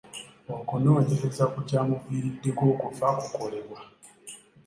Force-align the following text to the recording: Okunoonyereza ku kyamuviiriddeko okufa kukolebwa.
Okunoonyereza 0.55 1.43
ku 1.53 1.59
kyamuviiriddeko 1.67 2.61
okufa 2.73 3.07
kukolebwa. 3.19 3.79